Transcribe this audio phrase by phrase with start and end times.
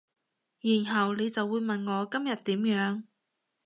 [0.61, 3.03] 然後你就會問我今日點樣